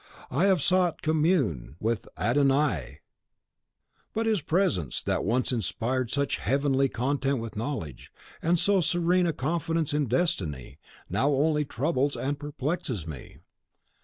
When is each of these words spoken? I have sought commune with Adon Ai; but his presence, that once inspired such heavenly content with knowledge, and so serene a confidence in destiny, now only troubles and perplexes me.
I 0.31 0.45
have 0.45 0.63
sought 0.63 1.03
commune 1.03 1.75
with 1.79 2.07
Adon 2.17 2.49
Ai; 2.51 3.01
but 4.15 4.25
his 4.25 4.41
presence, 4.41 4.99
that 5.03 5.23
once 5.23 5.51
inspired 5.51 6.09
such 6.09 6.37
heavenly 6.37 6.89
content 6.89 7.37
with 7.37 7.55
knowledge, 7.55 8.11
and 8.41 8.57
so 8.57 8.81
serene 8.81 9.27
a 9.27 9.31
confidence 9.33 9.93
in 9.93 10.07
destiny, 10.07 10.79
now 11.07 11.29
only 11.29 11.65
troubles 11.65 12.15
and 12.17 12.39
perplexes 12.39 13.05
me. 13.05 13.37